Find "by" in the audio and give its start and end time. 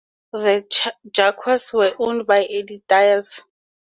2.25-2.43